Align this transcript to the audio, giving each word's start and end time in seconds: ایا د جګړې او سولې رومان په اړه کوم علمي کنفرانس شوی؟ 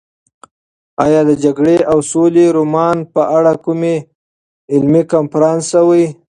ایا 1.05 1.21
د 1.29 1.31
جګړې 1.43 1.77
او 1.91 1.97
سولې 2.11 2.45
رومان 2.57 2.97
په 3.13 3.21
اړه 3.37 3.53
کوم 3.65 3.81
علمي 4.73 5.01
کنفرانس 5.13 5.63
شوی؟ 5.73 6.05